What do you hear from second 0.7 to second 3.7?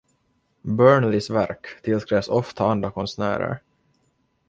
Burnleys verk tillskrevs ofta andra konstnärer.